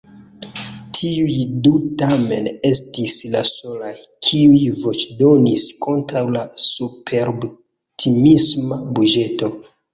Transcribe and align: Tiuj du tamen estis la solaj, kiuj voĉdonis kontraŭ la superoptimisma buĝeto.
Tiuj 0.99 1.35
du 1.67 1.73
tamen 2.01 2.49
estis 2.69 3.19
la 3.35 3.43
solaj, 3.51 3.93
kiuj 4.29 4.63
voĉdonis 4.87 5.69
kontraŭ 5.87 6.25
la 6.39 6.45
superoptimisma 6.67 8.85
buĝeto. 8.99 9.57